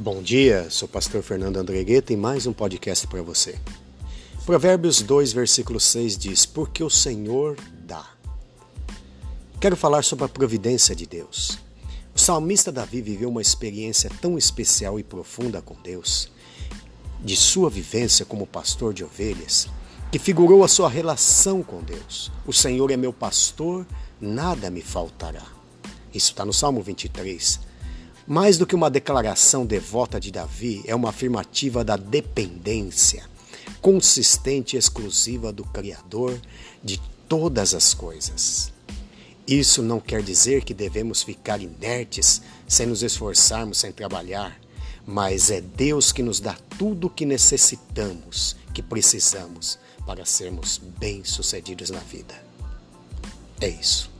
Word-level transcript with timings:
Bom 0.00 0.22
dia, 0.22 0.70
sou 0.70 0.86
o 0.86 0.88
pastor 0.88 1.24
Fernando 1.24 1.56
Andregueta 1.56 2.12
e 2.12 2.16
mais 2.16 2.46
um 2.46 2.52
podcast 2.52 3.04
para 3.08 3.20
você. 3.20 3.58
Provérbios 4.46 5.02
2, 5.02 5.32
versículo 5.32 5.80
6 5.80 6.16
diz: 6.16 6.46
Porque 6.46 6.84
o 6.84 6.88
Senhor 6.88 7.56
dá. 7.84 8.08
Quero 9.60 9.74
falar 9.76 10.04
sobre 10.04 10.24
a 10.24 10.28
providência 10.28 10.94
de 10.94 11.04
Deus. 11.04 11.58
O 12.14 12.18
salmista 12.18 12.70
Davi 12.70 13.02
viveu 13.02 13.28
uma 13.28 13.42
experiência 13.42 14.08
tão 14.20 14.38
especial 14.38 15.00
e 15.00 15.02
profunda 15.02 15.60
com 15.60 15.74
Deus, 15.82 16.30
de 17.20 17.34
sua 17.34 17.68
vivência 17.68 18.24
como 18.24 18.46
pastor 18.46 18.94
de 18.94 19.02
ovelhas, 19.02 19.66
que 20.12 20.18
figurou 20.20 20.62
a 20.62 20.68
sua 20.68 20.88
relação 20.88 21.60
com 21.60 21.82
Deus. 21.82 22.30
O 22.46 22.52
Senhor 22.52 22.92
é 22.92 22.96
meu 22.96 23.12
pastor, 23.12 23.84
nada 24.20 24.70
me 24.70 24.80
faltará. 24.80 25.44
Isso 26.14 26.30
está 26.30 26.44
no 26.44 26.52
Salmo 26.52 26.82
23. 26.82 27.66
Mais 28.28 28.58
do 28.58 28.66
que 28.66 28.74
uma 28.74 28.90
declaração 28.90 29.64
devota 29.64 30.20
de 30.20 30.30
Davi, 30.30 30.82
é 30.86 30.94
uma 30.94 31.08
afirmativa 31.08 31.82
da 31.82 31.96
dependência 31.96 33.24
consistente 33.80 34.76
e 34.76 34.78
exclusiva 34.78 35.50
do 35.50 35.64
Criador 35.64 36.38
de 36.84 37.00
todas 37.26 37.72
as 37.72 37.94
coisas. 37.94 38.70
Isso 39.46 39.82
não 39.82 39.98
quer 39.98 40.22
dizer 40.22 40.62
que 40.62 40.74
devemos 40.74 41.22
ficar 41.22 41.62
inertes 41.62 42.42
sem 42.66 42.86
nos 42.86 43.02
esforçarmos, 43.02 43.78
sem 43.78 43.92
trabalhar, 43.92 44.60
mas 45.06 45.50
é 45.50 45.62
Deus 45.62 46.12
que 46.12 46.22
nos 46.22 46.38
dá 46.38 46.54
tudo 46.78 47.06
o 47.06 47.10
que 47.10 47.24
necessitamos, 47.24 48.56
que 48.74 48.82
precisamos 48.82 49.78
para 50.04 50.26
sermos 50.26 50.76
bem-sucedidos 50.76 51.88
na 51.88 52.00
vida. 52.00 52.34
É 53.58 53.68
isso. 53.68 54.17